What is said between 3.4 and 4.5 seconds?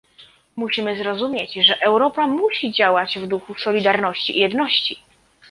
solidarności i